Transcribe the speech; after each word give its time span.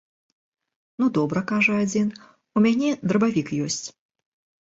Ну, 1.01 1.09
добра, 1.17 1.43
кажа 1.51 1.75
адзін, 1.85 2.07
у 2.61 2.63
мяне 2.67 2.89
драбавік 3.13 3.53
ёсць. 3.67 3.79